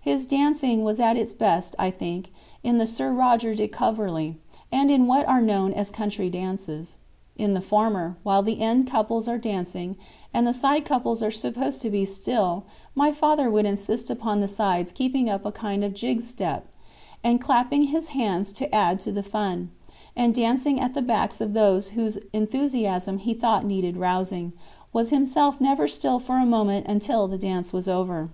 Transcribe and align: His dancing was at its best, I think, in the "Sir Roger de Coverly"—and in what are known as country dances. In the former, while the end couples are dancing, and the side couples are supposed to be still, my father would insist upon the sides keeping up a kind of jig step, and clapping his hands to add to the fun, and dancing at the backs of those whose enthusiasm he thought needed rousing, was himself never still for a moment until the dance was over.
His 0.00 0.26
dancing 0.26 0.82
was 0.82 0.98
at 0.98 1.16
its 1.16 1.32
best, 1.32 1.76
I 1.78 1.92
think, 1.92 2.32
in 2.64 2.78
the 2.78 2.84
"Sir 2.84 3.12
Roger 3.12 3.54
de 3.54 3.68
Coverly"—and 3.68 4.90
in 4.90 5.06
what 5.06 5.24
are 5.28 5.40
known 5.40 5.72
as 5.72 5.92
country 5.92 6.28
dances. 6.28 6.96
In 7.36 7.54
the 7.54 7.60
former, 7.60 8.16
while 8.24 8.42
the 8.42 8.60
end 8.60 8.88
couples 8.88 9.28
are 9.28 9.38
dancing, 9.38 9.94
and 10.34 10.48
the 10.48 10.52
side 10.52 10.84
couples 10.84 11.22
are 11.22 11.30
supposed 11.30 11.80
to 11.82 11.90
be 11.90 12.04
still, 12.04 12.64
my 12.96 13.12
father 13.12 13.48
would 13.48 13.66
insist 13.66 14.10
upon 14.10 14.40
the 14.40 14.48
sides 14.48 14.90
keeping 14.90 15.30
up 15.30 15.46
a 15.46 15.52
kind 15.52 15.84
of 15.84 15.94
jig 15.94 16.22
step, 16.22 16.66
and 17.22 17.40
clapping 17.40 17.84
his 17.84 18.08
hands 18.08 18.50
to 18.54 18.74
add 18.74 18.98
to 18.98 19.12
the 19.12 19.22
fun, 19.22 19.70
and 20.16 20.34
dancing 20.34 20.80
at 20.80 20.94
the 20.94 21.02
backs 21.02 21.40
of 21.40 21.52
those 21.52 21.90
whose 21.90 22.18
enthusiasm 22.32 23.18
he 23.18 23.32
thought 23.32 23.64
needed 23.64 23.96
rousing, 23.96 24.52
was 24.92 25.10
himself 25.10 25.60
never 25.60 25.86
still 25.86 26.18
for 26.18 26.38
a 26.40 26.44
moment 26.44 26.84
until 26.88 27.28
the 27.28 27.38
dance 27.38 27.72
was 27.72 27.86
over. 27.86 28.28